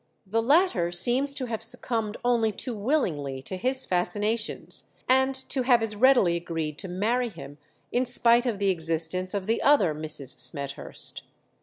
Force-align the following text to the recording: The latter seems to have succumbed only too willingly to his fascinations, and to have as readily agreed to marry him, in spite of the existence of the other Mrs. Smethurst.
The 0.25 0.41
latter 0.41 0.91
seems 0.91 1.31
to 1.35 1.45
have 1.45 1.61
succumbed 1.61 2.17
only 2.25 2.51
too 2.51 2.73
willingly 2.73 3.43
to 3.43 3.55
his 3.55 3.85
fascinations, 3.85 4.85
and 5.07 5.35
to 5.49 5.61
have 5.61 5.83
as 5.83 5.95
readily 5.95 6.35
agreed 6.35 6.79
to 6.79 6.87
marry 6.87 7.29
him, 7.29 7.59
in 7.91 8.07
spite 8.07 8.47
of 8.47 8.57
the 8.57 8.69
existence 8.71 9.35
of 9.35 9.45
the 9.45 9.61
other 9.61 9.93
Mrs. 9.93 10.39
Smethurst. 10.39 11.21